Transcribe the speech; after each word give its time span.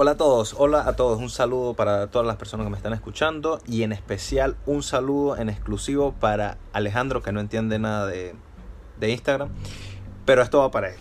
Hola 0.00 0.12
a 0.12 0.16
todos, 0.16 0.54
hola 0.56 0.86
a 0.86 0.94
todos, 0.94 1.18
un 1.18 1.28
saludo 1.28 1.74
para 1.74 2.06
todas 2.06 2.24
las 2.24 2.36
personas 2.36 2.64
que 2.64 2.70
me 2.70 2.76
están 2.76 2.92
escuchando 2.92 3.60
y 3.66 3.82
en 3.82 3.90
especial 3.90 4.56
un 4.64 4.84
saludo 4.84 5.36
en 5.36 5.48
exclusivo 5.48 6.12
para 6.12 6.56
Alejandro 6.72 7.20
que 7.20 7.32
no 7.32 7.40
entiende 7.40 7.80
nada 7.80 8.06
de, 8.06 8.36
de 9.00 9.10
Instagram, 9.10 9.48
pero 10.24 10.42
esto 10.42 10.60
va 10.60 10.70
para 10.70 10.90
él, 10.90 10.98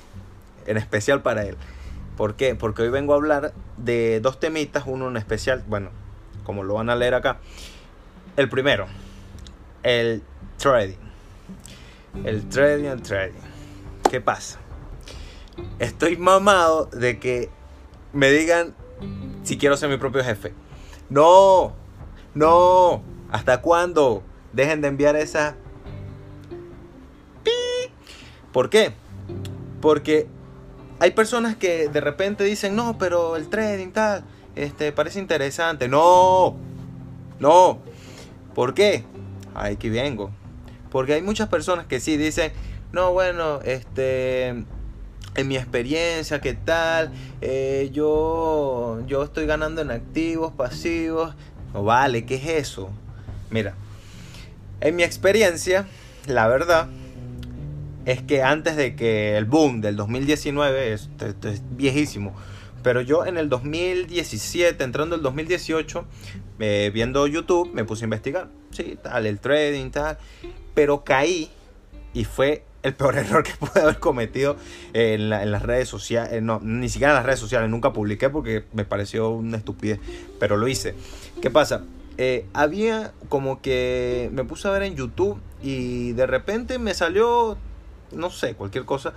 en 0.65 0.77
especial 0.77 1.21
para 1.21 1.45
él. 1.45 1.57
¿Por 2.17 2.33
qué? 2.33 2.55
Porque 2.55 2.81
hoy 2.81 2.89
vengo 2.89 3.13
a 3.13 3.17
hablar 3.17 3.53
de 3.77 4.19
dos 4.19 4.39
temitas, 4.39 4.85
uno 4.87 5.09
en 5.09 5.17
especial, 5.17 5.63
bueno, 5.67 5.91
como 6.43 6.63
lo 6.63 6.73
van 6.73 6.89
a 6.89 6.95
leer 6.95 7.13
acá. 7.13 7.37
El 8.35 8.49
primero, 8.49 8.87
el 9.83 10.23
trading. 10.57 10.97
El 12.23 12.49
trading, 12.49 12.85
el 12.85 13.03
trading. 13.03 13.41
¿Qué 14.09 14.21
pasa? 14.21 14.57
Estoy 15.77 16.17
mamado 16.17 16.85
de 16.85 17.19
que 17.19 17.51
me 18.11 18.31
digan 18.31 18.73
si 19.47 19.57
quiero 19.57 19.77
ser 19.77 19.89
mi 19.89 19.95
propio 19.95 20.23
jefe. 20.23 20.53
No, 21.09 21.73
no. 22.33 23.01
¿Hasta 23.31 23.61
cuándo? 23.61 24.21
Dejen 24.51 24.81
de 24.81 24.89
enviar 24.89 25.15
esa... 25.15 25.55
¿Por 28.51 28.69
qué? 28.69 28.91
Porque 29.81 30.27
hay 30.99 31.11
personas 31.11 31.55
que 31.55 31.87
de 31.87 32.01
repente 32.01 32.43
dicen, 32.43 32.75
no, 32.75 32.97
pero 32.97 33.37
el 33.37 33.47
trading 33.47 33.91
tal, 33.91 34.25
este, 34.55 34.91
parece 34.91 35.19
interesante. 35.19 35.87
No, 35.87 36.57
no. 37.39 37.79
¿Por 38.53 38.73
qué? 38.73 39.05
Aquí 39.55 39.89
vengo. 39.89 40.31
Porque 40.89 41.13
hay 41.13 41.21
muchas 41.21 41.47
personas 41.47 41.85
que 41.85 42.01
sí 42.01 42.17
dicen, 42.17 42.51
no, 42.91 43.13
bueno, 43.13 43.61
este, 43.61 44.65
en 45.37 45.47
mi 45.47 45.55
experiencia, 45.55 46.41
¿qué 46.41 46.53
tal? 46.53 47.11
Eh, 47.41 47.89
yo, 47.93 48.99
yo 49.07 49.23
estoy 49.23 49.45
ganando 49.45 49.81
en 49.81 49.91
activos, 49.91 50.51
pasivos. 50.51 51.35
No 51.73 51.83
vale, 51.83 52.25
¿qué 52.25 52.35
es 52.35 52.45
eso? 52.47 52.89
Mira, 53.51 53.75
en 54.81 54.95
mi 54.95 55.03
experiencia, 55.03 55.85
la 56.25 56.47
verdad 56.47 56.87
es 58.05 58.23
que 58.23 58.41
antes 58.41 58.75
de 58.75 58.95
que 58.95 59.37
el 59.37 59.45
boom 59.45 59.79
del 59.79 59.95
2019, 59.95 60.93
esto, 60.93 61.27
es 61.47 61.61
viejísimo, 61.69 62.35
pero 62.81 63.01
yo 63.01 63.25
en 63.25 63.37
el 63.37 63.47
2017, 63.47 64.83
entrando 64.83 65.15
el 65.15 65.21
2018, 65.21 66.05
eh, 66.59 66.89
viendo 66.91 67.27
YouTube, 67.27 67.71
me 67.73 67.85
puse 67.85 68.05
a 68.05 68.07
investigar, 68.07 68.47
sí, 68.71 68.97
tal, 69.03 69.27
el 69.27 69.39
trading, 69.39 69.91
tal, 69.91 70.17
pero 70.73 71.03
caí 71.03 71.51
y 72.13 72.23
fue 72.23 72.63
el 72.87 72.95
peor 72.95 73.17
error 73.17 73.43
que 73.43 73.53
pude 73.59 73.81
haber 73.81 73.99
cometido 73.99 74.57
en, 74.93 75.29
las 75.29 75.61
redes 75.61 75.87
sociales, 75.87 76.33
eh, 76.33 76.41
no, 76.41 76.59
ni 76.61 76.89
siquiera 76.89 77.13
en 77.13 77.17
las 77.17 77.25
redes 77.25 77.39
sociales, 77.39 77.69
nunca 77.69 77.93
publiqué 77.93 78.29
porque 78.29 78.65
me 78.73 78.85
pareció 78.85 79.29
una 79.29 79.57
estupidez, 79.57 79.99
pero 80.39 80.57
lo 80.57 80.67
hice. 80.67 80.95
¿Qué 81.41 81.51
pasa? 81.51 81.83
Eh, 82.17 82.47
había 82.53 83.13
como 83.29 83.61
que 83.61 84.29
me 84.33 84.43
puse 84.43 84.67
a 84.67 84.71
ver 84.71 84.81
en 84.83 84.95
YouTube 84.95 85.39
y 85.61 86.13
de 86.13 86.25
repente 86.25 86.79
me 86.79 86.95
salió 86.95 87.57
no 88.11 88.29
sé, 88.29 88.55
cualquier 88.55 88.85
cosa. 88.85 89.13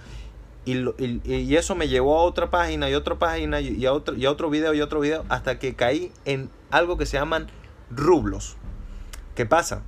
Y, 0.65 0.77
y, 1.25 1.57
eso 1.57 1.75
me 1.75 1.89
llevó 1.89 2.19
a 2.19 2.23
otra 2.23 2.51
página 2.51 2.91
y 2.91 2.95
otra 2.95 3.19
página 3.19 3.61
y, 3.61 3.85
a 3.87 3.93
otro, 3.93 4.15
y 4.15 4.27
a 4.27 4.31
otro 4.31 4.51
video 4.51 4.75
y 4.75 4.83
otro 4.83 5.01
video 5.01 5.25
hasta 5.29 5.59
que 5.59 5.75
caí 5.75 6.13
en 6.27 6.51
algo 6.71 6.99
que 6.99 7.07
se 7.07 7.17
llaman 7.17 7.49
rublos. 7.91 8.57
¿Qué 9.35 9.47
pasa? 9.47 9.83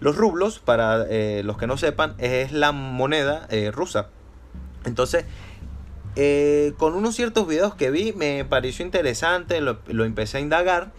Los 0.00 0.16
rublos, 0.16 0.60
para 0.60 1.06
eh, 1.08 1.42
los 1.44 1.58
que 1.58 1.66
no 1.66 1.76
sepan, 1.76 2.14
es 2.18 2.52
la 2.52 2.72
moneda 2.72 3.46
eh, 3.50 3.70
rusa. 3.72 4.08
Entonces, 4.84 5.24
eh, 6.14 6.72
con 6.78 6.94
unos 6.94 7.16
ciertos 7.16 7.46
videos 7.46 7.74
que 7.74 7.90
vi, 7.90 8.12
me 8.12 8.44
pareció 8.44 8.84
interesante, 8.84 9.60
lo, 9.60 10.04
empecé 10.04 10.38
a 10.38 10.40
indagar. 10.40 10.92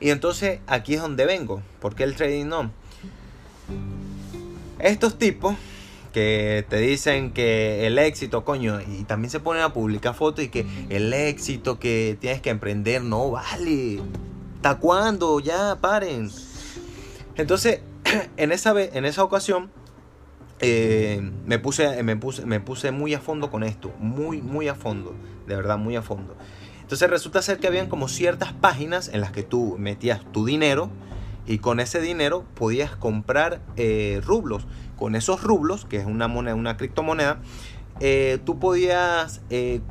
Y 0.00 0.10
entonces 0.10 0.60
aquí 0.66 0.94
es 0.94 1.02
donde 1.02 1.26
vengo. 1.26 1.62
porque 1.80 2.04
el 2.04 2.16
trading 2.16 2.46
no? 2.46 2.70
Estos 4.78 5.18
tipos 5.18 5.56
que 6.14 6.64
te 6.68 6.78
dicen 6.78 7.32
que 7.32 7.86
el 7.86 7.98
éxito, 7.98 8.44
coño, 8.44 8.80
y 8.80 9.04
también 9.04 9.30
se 9.30 9.40
ponen 9.40 9.62
a 9.62 9.72
publicar 9.72 10.14
fotos 10.14 10.44
y 10.44 10.48
que 10.48 10.66
el 10.88 11.12
éxito 11.12 11.78
que 11.78 12.16
tienes 12.20 12.40
que 12.40 12.50
emprender 12.50 13.02
no 13.02 13.30
vale. 13.30 14.00
¿Hasta 14.56 14.78
cuándo? 14.78 15.40
Ya, 15.40 15.78
paren. 15.80 16.30
Entonces, 17.36 17.80
en 18.36 18.52
esa, 18.52 18.80
en 18.80 19.04
esa 19.04 19.24
ocasión, 19.24 19.70
eh, 20.60 21.30
me, 21.46 21.58
puse, 21.58 22.02
me, 22.02 22.16
puse, 22.16 22.44
me 22.44 22.60
puse 22.60 22.90
muy 22.90 23.14
a 23.14 23.20
fondo 23.20 23.50
con 23.50 23.62
esto, 23.62 23.92
muy, 23.98 24.42
muy 24.42 24.68
a 24.68 24.74
fondo, 24.74 25.14
de 25.46 25.56
verdad, 25.56 25.78
muy 25.78 25.96
a 25.96 26.02
fondo. 26.02 26.36
Entonces 26.82 27.08
resulta 27.08 27.40
ser 27.40 27.58
que 27.58 27.66
habían 27.66 27.88
como 27.88 28.08
ciertas 28.08 28.52
páginas 28.52 29.08
en 29.08 29.20
las 29.20 29.30
que 29.30 29.42
tú 29.42 29.76
metías 29.78 30.20
tu 30.32 30.44
dinero 30.44 30.90
y 31.46 31.58
con 31.58 31.80
ese 31.80 32.00
dinero 32.00 32.44
podías 32.54 32.96
comprar 32.96 33.60
eh, 33.76 34.20
rublos 34.24 34.66
con 35.00 35.16
esos 35.16 35.42
rublos, 35.42 35.86
que 35.86 35.96
es 35.96 36.04
una 36.04 36.28
moneda, 36.28 36.54
una 36.54 36.76
criptomoneda, 36.76 37.40
eh, 38.02 38.38
tú 38.46 38.58
podías 38.58 39.42
eh, 39.50 39.82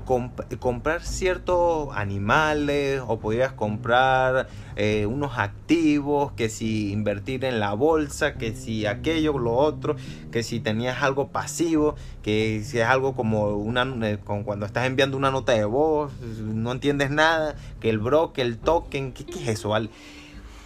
comprar 0.60 1.04
ciertos 1.04 1.90
animales 1.96 3.04
o 3.06 3.20
podías 3.20 3.52
comprar 3.52 4.48
eh, 4.76 5.06
unos 5.06 5.38
activos, 5.38 6.32
que 6.32 6.50
si 6.50 6.92
invertir 6.92 7.46
en 7.46 7.60
la 7.60 7.74
bolsa, 7.74 8.34
que 8.34 8.56
si 8.56 8.88
aquello, 8.88 9.38
lo 9.38 9.54
otro, 9.54 9.96
que 10.32 10.42
si 10.42 10.60
tenías 10.60 11.04
algo 11.04 11.28
pasivo, 11.28 11.96
que 12.24 12.64
si 12.66 12.80
es 12.80 12.86
algo 12.86 13.14
como, 13.14 13.50
una, 13.50 13.86
cuando 14.24 14.66
estás 14.66 14.88
enviando 14.88 15.16
una 15.16 15.30
nota 15.30 15.52
de 15.52 15.66
voz, 15.66 16.12
no 16.22 16.72
entiendes 16.72 17.12
nada, 17.12 17.56
que 17.80 17.92
el 17.92 18.00
broker, 18.00 18.44
el 18.44 18.58
token, 18.58 19.12
¿qué, 19.12 19.24
qué 19.26 19.44
es 19.44 19.48
eso? 19.50 19.70
¿vale? 19.70 19.90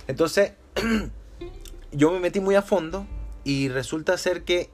Entonces, 0.07 0.53
yo 1.91 2.11
me 2.11 2.19
metí 2.19 2.39
muy 2.39 2.55
a 2.55 2.61
fondo 2.61 3.05
y 3.43 3.67
resulta 3.67 4.17
ser 4.17 4.43
que 4.43 4.69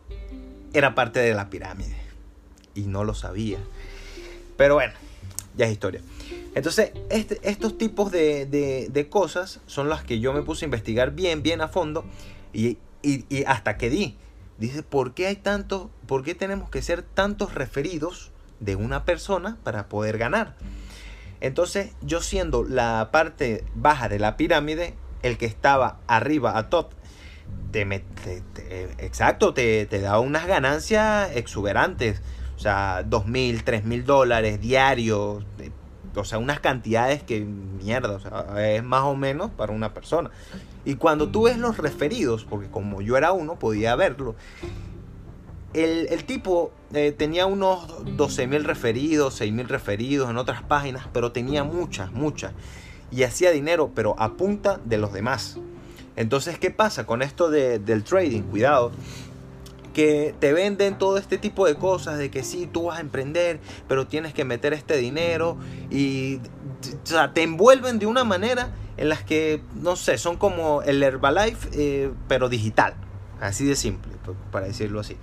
era 0.73 0.93
parte 0.93 1.19
de 1.19 1.33
la 1.33 1.49
pirámide. 1.49 1.98
Y 2.79 2.87
no 2.87 3.03
lo 3.03 3.13
sabía. 3.13 3.59
Pero 4.55 4.75
bueno, 4.75 4.93
ya 5.57 5.65
es 5.65 5.71
historia. 5.73 6.01
Entonces, 6.55 6.91
este, 7.09 7.39
estos 7.43 7.77
tipos 7.77 8.09
de, 8.11 9.07
cosas 9.09 9.59
son 9.65 9.89
las 9.89 10.03
que 10.03 10.19
yo 10.19 10.31
me 10.31 10.41
puse 10.41 10.63
a 10.63 10.67
investigar 10.67 11.11
bien, 11.11 11.43
bien 11.43 11.59
a 11.61 11.67
fondo. 11.67 12.05
Y, 12.53 12.77
hasta 13.45 13.77
que 13.77 13.89
di. 13.89 14.15
Dice, 14.57 14.83
¿por 14.83 15.13
qué 15.13 15.27
hay 15.27 15.35
tantos, 15.35 15.87
por 16.05 16.23
qué 16.23 16.35
tenemos 16.35 16.69
que 16.69 16.81
ser 16.81 17.01
tantos 17.01 17.53
referidos 17.53 18.31
de 18.59 18.75
una 18.75 19.03
persona 19.03 19.57
para 19.63 19.87
poder 19.89 20.17
ganar? 20.17 20.55
Entonces, 21.41 21.91
yo 22.01 22.21
siendo 22.21 22.63
la 22.63 23.09
parte 23.11 23.63
baja 23.75 24.09
de 24.09 24.19
la 24.19 24.35
pirámide, 24.37 24.93
el 25.21 25.37
que 25.37 25.45
estaba 25.45 25.99
arriba 26.07 26.57
a 26.57 26.69
top 26.69 26.93
te, 27.71 28.03
exacto, 28.99 29.53
te, 29.53 29.85
da 29.85 30.19
unas 30.19 30.47
ganancias 30.47 31.31
exuberantes. 31.35 32.21
O 32.59 32.61
sea, 32.61 33.03
dos 33.03 33.25
mil, 33.25 33.63
tres 33.63 33.85
mil 33.85 34.03
dólares 34.03 34.59
diarios. 34.59 35.45
O 36.13 36.25
sea, 36.25 36.39
unas 36.39 36.59
cantidades 36.59 37.23
que 37.23 37.39
mierda, 37.39 38.15
o 38.15 38.19
sea, 38.19 38.75
es 38.75 38.83
más 38.83 39.03
o 39.03 39.15
menos 39.15 39.49
para 39.49 39.71
una 39.71 39.93
persona. 39.93 40.29
Y 40.83 40.95
cuando 40.95 41.29
tú 41.29 41.43
ves 41.43 41.57
los 41.57 41.77
referidos, 41.77 42.43
porque 42.43 42.67
como 42.67 43.01
yo 43.01 43.15
era 43.15 43.31
uno, 43.31 43.57
podía 43.57 43.95
verlo. 43.95 44.35
El, 45.73 46.25
tipo 46.25 46.73
eh, 46.93 47.13
tenía 47.17 47.45
unos 47.45 48.17
12 48.17 48.47
mil 48.47 48.65
referidos, 48.65 49.35
6 49.35 49.53
mil 49.53 49.69
referidos 49.69 50.29
en 50.29 50.35
otras 50.35 50.61
páginas, 50.61 51.07
pero 51.13 51.31
tenía 51.31 51.63
muchas, 51.63 52.11
muchas. 52.11 52.51
Y 53.09 53.23
hacía 53.23 53.51
dinero, 53.51 53.91
pero 53.95 54.15
a 54.19 54.33
punta 54.33 54.81
de 54.83 54.97
los 54.97 55.13
demás. 55.13 55.57
Entonces, 56.17 56.59
¿qué 56.59 56.71
pasa 56.71 57.05
con 57.05 57.21
esto 57.21 57.49
del 57.49 58.03
trading? 58.03 58.41
Cuidado 58.41 58.91
que 59.93 60.35
te 60.39 60.53
venden 60.53 60.97
todo 60.97 61.17
este 61.17 61.37
tipo 61.37 61.65
de 61.65 61.75
cosas 61.75 62.17
de 62.17 62.29
que 62.29 62.43
sí, 62.43 62.67
tú 62.71 62.85
vas 62.85 62.97
a 62.97 63.01
emprender, 63.01 63.59
pero 63.87 64.07
tienes 64.07 64.33
que 64.33 64.45
meter 64.45 64.73
este 64.73 64.97
dinero 64.97 65.57
y 65.89 66.39
te 67.33 67.43
envuelven 67.43 67.99
de 67.99 68.05
una 68.05 68.23
manera 68.23 68.73
en 68.97 69.09
las 69.09 69.23
que, 69.23 69.61
no 69.75 69.95
sé, 69.95 70.17
son 70.17 70.37
como 70.37 70.81
el 70.81 71.01
Herbalife, 71.01 71.69
eh, 71.73 72.11
pero 72.27 72.49
digital, 72.49 72.93
así 73.39 73.65
de 73.65 73.75
simple, 73.75 74.11
para 74.51 74.67
decirlo 74.67 74.99
así. 74.99 75.17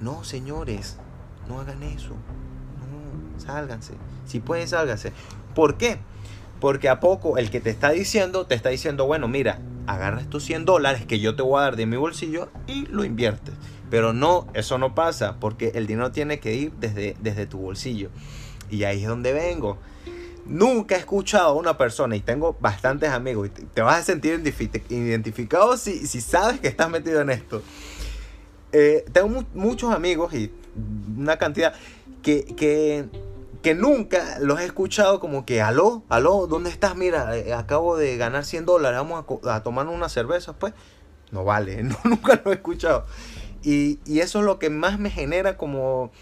No, 0.00 0.22
señores, 0.24 0.98
no 1.48 1.60
hagan 1.60 1.82
eso, 1.82 2.10
no, 2.10 3.40
sálganse, 3.40 3.94
si 4.26 4.40
pueden, 4.40 4.68
sálganse. 4.68 5.12
¿Por 5.54 5.78
qué? 5.78 5.98
Porque 6.60 6.88
a 6.88 7.00
poco 7.00 7.38
el 7.38 7.50
que 7.50 7.60
te 7.60 7.70
está 7.70 7.90
diciendo, 7.90 8.46
te 8.46 8.54
está 8.54 8.68
diciendo, 8.68 9.06
bueno, 9.06 9.28
mira, 9.28 9.60
agarra 9.86 10.20
estos 10.20 10.44
100 10.44 10.64
dólares 10.64 11.06
que 11.06 11.20
yo 11.20 11.36
te 11.36 11.42
voy 11.42 11.60
a 11.60 11.64
dar 11.64 11.76
de 11.76 11.86
mi 11.86 11.96
bolsillo 11.96 12.48
y 12.66 12.86
lo 12.86 13.04
inviertes. 13.04 13.54
Pero 13.90 14.12
no, 14.12 14.46
eso 14.54 14.78
no 14.78 14.94
pasa, 14.94 15.36
porque 15.38 15.72
el 15.74 15.86
dinero 15.86 16.10
tiene 16.10 16.40
que 16.40 16.54
ir 16.54 16.72
desde, 16.80 17.16
desde 17.20 17.46
tu 17.46 17.58
bolsillo. 17.58 18.10
Y 18.70 18.84
ahí 18.84 19.02
es 19.02 19.08
donde 19.08 19.32
vengo. 19.32 19.78
Nunca 20.44 20.96
he 20.96 20.98
escuchado 20.98 21.48
a 21.48 21.52
una 21.54 21.76
persona, 21.76 22.16
y 22.16 22.20
tengo 22.20 22.56
bastantes 22.60 23.10
amigos, 23.10 23.48
y 23.48 23.62
te 23.62 23.82
vas 23.82 24.00
a 24.00 24.02
sentir 24.02 24.42
identificado 24.88 25.76
si, 25.76 26.06
si 26.06 26.20
sabes 26.20 26.60
que 26.60 26.68
estás 26.68 26.90
metido 26.90 27.20
en 27.20 27.30
esto. 27.30 27.62
Eh, 28.72 29.04
tengo 29.12 29.44
muchos 29.54 29.94
amigos 29.94 30.34
y 30.34 30.52
una 31.16 31.36
cantidad 31.36 31.74
que, 32.22 32.44
que 32.44 33.06
que 33.66 33.74
nunca 33.74 34.38
los 34.38 34.60
he 34.60 34.64
escuchado 34.64 35.18
como 35.18 35.44
que, 35.44 35.60
aló, 35.60 36.04
aló, 36.08 36.46
¿dónde 36.46 36.70
estás? 36.70 36.94
Mira, 36.94 37.36
eh, 37.36 37.52
acabo 37.52 37.96
de 37.96 38.16
ganar 38.16 38.44
100 38.44 38.64
dólares, 38.64 38.96
vamos 38.96 39.24
a, 39.44 39.64
tomar 39.64 39.88
una 39.88 40.08
cerveza, 40.08 40.52
pues. 40.52 40.72
No 41.32 41.42
vale, 41.42 41.82
no, 41.82 41.96
nunca 42.04 42.40
lo 42.44 42.52
he 42.52 42.54
escuchado. 42.54 43.06
Y, 43.64 43.98
eso 44.20 44.38
es 44.38 44.44
lo 44.44 44.60
que 44.60 44.70
más 44.70 45.00
me 45.00 45.10
genera 45.10 45.56
como, 45.56 46.12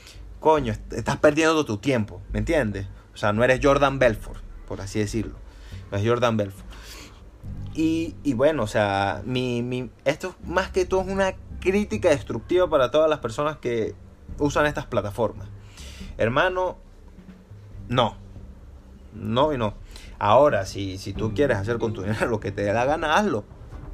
coño, 0.40 0.72
estás 0.90 1.18
perdiendo 1.18 1.66
tu 1.66 1.76
tiempo, 1.76 2.22
¿me 2.32 2.38
entiendes? 2.38 2.86
O 3.12 3.18
sea, 3.18 3.34
no 3.34 3.44
eres 3.44 3.60
Jordan 3.62 3.98
Belfort, 3.98 4.42
por 4.66 4.80
así 4.80 5.00
decirlo. 5.00 5.34
No 5.92 5.98
es 5.98 6.08
Jordan 6.08 6.38
Belfort. 6.38 6.66
Y, 7.74 8.16
y 8.22 8.32
bueno, 8.32 8.62
o 8.62 8.68
sea, 8.68 9.20
mi, 9.26 9.60
mi, 9.60 9.90
esto 10.06 10.34
más 10.46 10.70
que 10.70 10.86
todo 10.86 11.02
es 11.02 11.08
una 11.08 11.34
crítica 11.60 12.08
destructiva 12.08 12.70
para 12.70 12.90
todas 12.90 13.10
las 13.10 13.18
personas 13.18 13.58
que 13.58 13.94
usan 14.38 14.64
estas 14.64 14.86
plataformas. 14.86 15.48
Hermano, 16.16 16.78
no. 17.88 18.16
No 19.14 19.52
y 19.52 19.58
no. 19.58 19.74
Ahora, 20.18 20.66
si, 20.66 20.98
si 20.98 21.12
tú 21.12 21.34
quieres 21.34 21.58
hacer 21.58 21.78
con 21.78 21.92
tu 21.92 22.02
dinero 22.02 22.26
lo 22.30 22.40
que 22.40 22.52
te 22.52 22.62
dé 22.62 22.72
la 22.72 22.84
gana, 22.84 23.16
hazlo. 23.16 23.44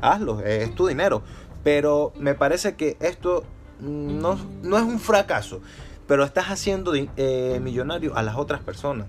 Hazlo, 0.00 0.40
es 0.40 0.74
tu 0.74 0.86
dinero. 0.86 1.22
Pero 1.62 2.12
me 2.16 2.34
parece 2.34 2.74
que 2.74 2.96
esto 3.00 3.44
no, 3.80 4.38
no 4.62 4.76
es 4.76 4.82
un 4.82 4.98
fracaso, 4.98 5.60
pero 6.06 6.24
estás 6.24 6.46
haciendo 6.46 6.92
eh, 6.94 7.60
millonario 7.62 8.16
a 8.16 8.22
las 8.22 8.36
otras 8.36 8.60
personas. 8.60 9.06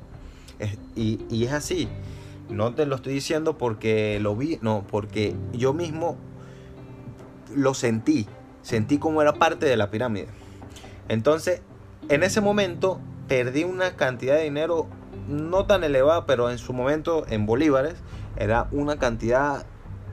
y, 0.95 1.19
y 1.29 1.45
es 1.45 1.53
así. 1.53 1.87
No 2.49 2.73
te 2.73 2.85
lo 2.85 2.95
estoy 2.95 3.13
diciendo 3.13 3.57
porque 3.57 4.19
lo 4.19 4.35
vi, 4.35 4.59
no, 4.61 4.85
porque 4.89 5.33
yo 5.53 5.73
mismo 5.73 6.17
lo 7.55 7.73
sentí. 7.73 8.27
Sentí 8.61 8.97
como 8.97 9.21
era 9.21 9.33
parte 9.33 9.65
de 9.65 9.77
la 9.77 9.89
pirámide. 9.89 10.27
Entonces, 11.07 11.61
en 12.09 12.23
ese 12.23 12.41
momento 12.41 12.99
perdí 13.31 13.63
una 13.63 13.95
cantidad 13.95 14.35
de 14.35 14.43
dinero 14.43 14.87
no 15.29 15.65
tan 15.65 15.85
elevada, 15.85 16.25
pero 16.25 16.51
en 16.51 16.57
su 16.57 16.73
momento 16.73 17.25
en 17.29 17.45
bolívares 17.45 17.95
era 18.35 18.67
una 18.73 18.97
cantidad 18.97 19.65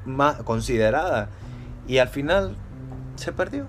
más 0.04 0.36
considerada. 0.44 1.28
Y 1.88 1.98
al 1.98 2.06
final 2.06 2.54
se 3.16 3.32
perdió. 3.32 3.66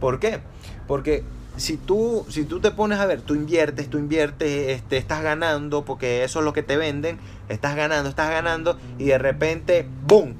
¿Por 0.00 0.20
qué? 0.20 0.40
Porque 0.86 1.24
si 1.56 1.78
tú, 1.78 2.26
si 2.28 2.44
tú 2.44 2.60
te 2.60 2.72
pones 2.72 2.98
a 2.98 3.06
ver, 3.06 3.22
tú 3.22 3.34
inviertes, 3.34 3.88
tú 3.88 3.96
inviertes, 3.96 4.68
este, 4.68 4.98
estás 4.98 5.22
ganando, 5.22 5.82
porque 5.82 6.22
eso 6.22 6.40
es 6.40 6.44
lo 6.44 6.52
que 6.52 6.62
te 6.62 6.76
venden, 6.76 7.18
estás 7.48 7.76
ganando, 7.76 8.10
estás 8.10 8.28
ganando, 8.28 8.78
y 8.98 9.06
de 9.06 9.16
repente, 9.16 9.88
¡boom! 10.06 10.34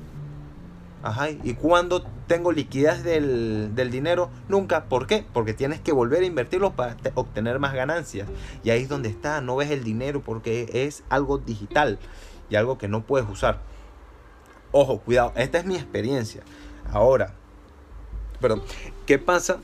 Ajá, 1.02 1.30
¿y 1.30 1.54
cuando 1.54 2.04
tengo 2.30 2.52
liquidez 2.52 3.02
del, 3.02 3.90
dinero? 3.90 4.30
Nunca. 4.48 4.84
¿Por 4.84 5.08
qué? 5.08 5.24
Porque 5.32 5.52
tienes 5.52 5.80
que 5.80 5.90
volver 5.90 6.22
a 6.22 6.26
invertirlo 6.26 6.76
para 6.76 6.96
obtener 7.16 7.58
más 7.58 7.74
ganancias. 7.74 8.28
Y 8.62 8.70
ahí 8.70 8.82
es 8.82 8.88
donde 8.88 9.08
está, 9.08 9.40
no 9.40 9.56
ves 9.56 9.72
el 9.72 9.82
dinero 9.82 10.22
porque 10.24 10.70
es 10.72 11.02
algo 11.08 11.38
digital 11.38 11.98
y 12.48 12.54
algo 12.54 12.78
que 12.78 12.86
no 12.86 13.02
puedes 13.02 13.28
usar. 13.28 13.58
Ojo, 14.70 15.00
cuidado, 15.00 15.32
esta 15.34 15.58
es 15.58 15.64
mi 15.64 15.74
experiencia. 15.74 16.42
Ahora, 16.92 17.34
perdón, 18.40 18.62
¿qué 19.06 19.18
pasa 19.18 19.58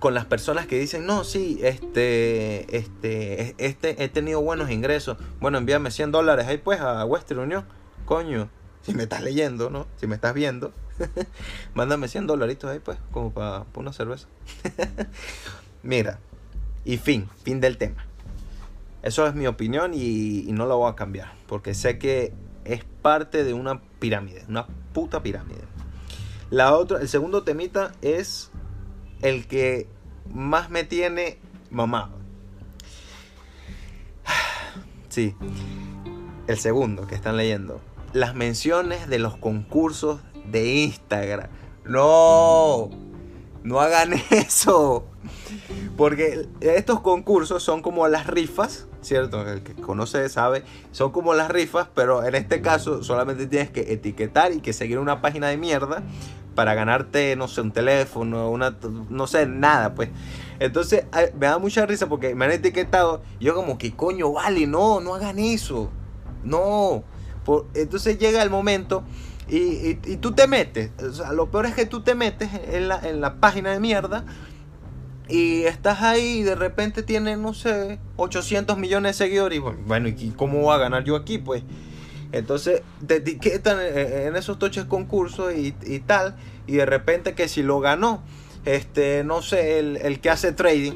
con 0.00 0.12
las 0.12 0.26
personas 0.26 0.66
que 0.66 0.78
dicen, 0.78 1.06
no, 1.06 1.24
sí, 1.24 1.60
este, 1.62 2.76
este, 2.76 3.54
este, 3.56 4.04
he 4.04 4.10
tenido 4.10 4.42
buenos 4.42 4.70
ingresos. 4.70 5.16
Bueno, 5.40 5.56
envíame 5.56 5.90
100 5.90 6.12
dólares 6.12 6.46
ahí 6.46 6.58
pues 6.58 6.78
a 6.82 7.06
Western 7.06 7.40
Union. 7.40 7.64
Coño, 8.04 8.50
si 8.82 8.92
me 8.92 9.04
estás 9.04 9.22
leyendo, 9.22 9.70
¿no? 9.70 9.86
Si 9.96 10.06
me 10.06 10.14
estás 10.14 10.34
viendo, 10.34 10.74
mándame 11.74 12.08
100 12.08 12.26
dolaritos 12.26 12.70
ahí 12.70 12.78
pues, 12.78 12.98
como 13.12 13.32
para, 13.32 13.64
una 13.74 13.92
cerveza. 13.92 14.28
Mira, 15.82 16.18
y 16.84 16.98
fin, 16.98 17.28
fin 17.44 17.60
del 17.60 17.78
tema. 17.78 18.04
Eso 19.02 19.26
es 19.26 19.34
mi 19.34 19.46
opinión 19.46 19.92
y, 19.94 20.46
no 20.50 20.66
lo 20.66 20.78
voy 20.78 20.90
a 20.90 20.96
cambiar, 20.96 21.32
porque 21.46 21.74
sé 21.74 21.98
que 21.98 22.32
es 22.64 22.84
parte 23.02 23.44
de 23.44 23.54
una 23.54 23.80
pirámide, 24.00 24.44
una 24.48 24.66
puta 24.92 25.22
pirámide. 25.22 25.62
La 26.50 26.74
otra, 26.74 27.00
el 27.00 27.08
segundo 27.08 27.44
temita 27.44 27.92
es 28.02 28.50
el 29.22 29.46
que 29.46 29.86
más 30.32 30.70
me 30.70 30.84
tiene 30.84 31.38
mamado. 31.70 32.18
Sí, 35.08 35.34
el 36.48 36.58
segundo 36.58 37.06
que 37.06 37.14
están 37.14 37.38
leyendo. 37.38 37.80
Las 38.12 38.34
menciones 38.34 39.08
de 39.08 39.18
los 39.18 39.36
concursos 39.36 40.20
de 40.50 40.74
Instagram. 40.84 41.48
No, 41.84 42.90
no 43.62 43.80
hagan 43.80 44.14
eso. 44.30 45.06
Porque 45.96 46.48
estos 46.60 47.00
concursos 47.00 47.62
son 47.62 47.82
como 47.82 48.06
las 48.08 48.26
rifas, 48.26 48.86
¿cierto? 49.00 49.46
El 49.48 49.62
que 49.62 49.74
conoce 49.74 50.28
sabe, 50.28 50.62
son 50.92 51.10
como 51.10 51.34
las 51.34 51.50
rifas, 51.50 51.88
pero 51.94 52.24
en 52.24 52.34
este 52.34 52.60
caso 52.60 53.02
solamente 53.02 53.46
tienes 53.46 53.70
que 53.70 53.92
etiquetar 53.92 54.52
y 54.52 54.60
que 54.60 54.72
seguir 54.72 54.98
una 54.98 55.20
página 55.20 55.48
de 55.48 55.56
mierda 55.56 56.02
para 56.54 56.74
ganarte, 56.74 57.36
no 57.36 57.46
sé, 57.46 57.60
un 57.60 57.72
teléfono, 57.72 58.50
una, 58.50 58.76
no 59.08 59.26
sé, 59.26 59.46
nada, 59.46 59.94
pues. 59.94 60.10
Entonces 60.60 61.04
me 61.38 61.46
da 61.46 61.58
mucha 61.58 61.86
risa 61.86 62.08
porque 62.08 62.34
me 62.34 62.46
han 62.46 62.52
etiquetado. 62.52 63.22
Y 63.38 63.46
yo 63.46 63.54
como 63.54 63.78
que 63.78 63.94
coño, 63.94 64.32
vale, 64.32 64.66
no, 64.66 65.00
no 65.00 65.14
hagan 65.14 65.38
eso. 65.38 65.90
No. 66.44 67.04
entonces 67.74 68.18
llega 68.18 68.42
el 68.42 68.50
momento 68.50 69.02
y, 69.48 69.94
tú 70.16 70.32
te 70.32 70.46
metes. 70.46 70.90
O 71.02 71.12
sea, 71.12 71.32
lo 71.32 71.50
peor 71.50 71.66
es 71.66 71.74
que 71.74 71.86
tú 71.86 72.02
te 72.02 72.14
metes 72.14 72.50
en 72.70 72.88
la, 72.88 73.00
en 73.00 73.20
la 73.20 73.40
página 73.40 73.70
de 73.72 73.80
mierda. 73.80 74.24
Y 75.28 75.64
estás 75.64 76.00
ahí 76.02 76.38
y 76.38 76.42
de 76.42 76.54
repente 76.54 77.02
tienes, 77.02 77.36
no 77.38 77.52
sé, 77.52 77.98
800 78.16 78.78
millones 78.78 79.18
de 79.18 79.24
seguidores. 79.24 79.58
Y 79.58 79.60
bueno, 79.60 80.08
¿y 80.08 80.32
cómo 80.36 80.60
voy 80.60 80.74
a 80.74 80.78
ganar 80.78 81.04
yo 81.04 81.16
aquí? 81.16 81.38
Pues 81.38 81.62
entonces 82.32 82.82
te 83.06 83.16
etiquetan 83.16 83.78
en 83.80 84.36
esos 84.36 84.58
toches 84.58 84.84
concursos 84.84 85.52
y, 85.54 85.72
tal. 86.00 86.36
Y 86.66 86.76
de 86.76 86.86
repente 86.86 87.34
que 87.34 87.48
si 87.48 87.62
lo 87.62 87.80
ganó, 87.80 88.22
este, 88.64 89.22
no 89.24 89.42
sé, 89.42 89.78
el, 89.78 90.20
que 90.20 90.30
hace 90.30 90.52
trading. 90.52 90.94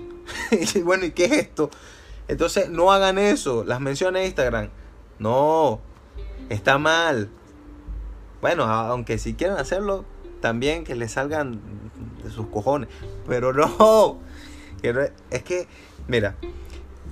y 0.74 0.80
bueno, 0.80 1.04
¿y 1.04 1.10
qué 1.10 1.26
es 1.26 1.32
esto? 1.32 1.70
Entonces 2.28 2.70
no 2.70 2.92
hagan 2.92 3.18
eso. 3.18 3.64
Las 3.64 3.80
menciones 3.80 4.22
de 4.22 4.26
Instagram. 4.26 4.68
No, 5.18 5.80
está 6.48 6.78
mal. 6.78 7.30
Bueno, 8.42 8.64
aunque 8.64 9.18
si 9.18 9.34
quieren 9.34 9.56
hacerlo, 9.56 10.04
también 10.40 10.82
que 10.82 10.96
les 10.96 11.12
salgan 11.12 11.60
de 12.22 12.30
sus 12.30 12.48
cojones. 12.48 12.90
Pero 13.26 13.54
no. 13.54 14.18
Es 15.30 15.44
que, 15.44 15.68
mira, 16.08 16.34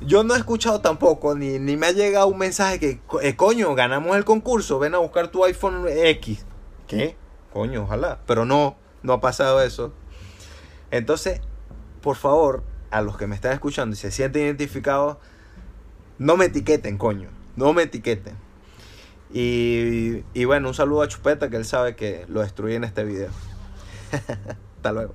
yo 0.04 0.24
no 0.24 0.34
he 0.34 0.38
escuchado 0.38 0.80
tampoco, 0.80 1.36
ni, 1.36 1.60
ni 1.60 1.76
me 1.76 1.86
ha 1.86 1.92
llegado 1.92 2.26
un 2.26 2.36
mensaje 2.36 2.80
que, 2.80 3.00
eh, 3.22 3.36
coño, 3.36 3.76
ganamos 3.76 4.16
el 4.16 4.24
concurso, 4.24 4.80
ven 4.80 4.96
a 4.96 4.98
buscar 4.98 5.28
tu 5.28 5.44
iPhone 5.44 5.86
X. 5.88 6.44
¿Qué? 6.88 7.14
Coño, 7.52 7.84
ojalá. 7.84 8.18
Pero 8.26 8.44
no, 8.44 8.76
no 9.04 9.12
ha 9.12 9.20
pasado 9.20 9.62
eso. 9.62 9.92
Entonces, 10.90 11.40
por 12.00 12.16
favor, 12.16 12.64
a 12.90 13.02
los 13.02 13.16
que 13.16 13.28
me 13.28 13.36
están 13.36 13.52
escuchando 13.52 13.94
y 13.94 13.96
se 13.96 14.10
sienten 14.10 14.42
identificados, 14.42 15.18
no 16.18 16.36
me 16.36 16.46
etiqueten, 16.46 16.98
coño. 16.98 17.28
No 17.54 17.72
me 17.72 17.84
etiqueten. 17.84 18.36
Y, 19.32 20.24
y 20.34 20.44
bueno, 20.44 20.68
un 20.68 20.74
saludo 20.74 21.02
a 21.02 21.08
Chupeta 21.08 21.50
que 21.50 21.56
él 21.56 21.64
sabe 21.64 21.94
que 21.94 22.24
lo 22.28 22.40
destruí 22.40 22.74
en 22.74 22.84
este 22.84 23.04
video. 23.04 23.30
Hasta 24.76 24.92
luego. 24.92 25.14